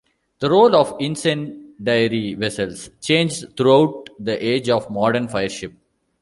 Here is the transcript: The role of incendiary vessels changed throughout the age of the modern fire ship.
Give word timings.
The 0.39 0.49
role 0.49 0.75
of 0.75 0.95
incendiary 0.99 2.33
vessels 2.33 2.89
changed 3.01 3.55
throughout 3.55 4.09
the 4.17 4.43
age 4.43 4.67
of 4.67 4.85
the 4.87 4.93
modern 4.93 5.27
fire 5.27 5.47
ship. 5.47 5.73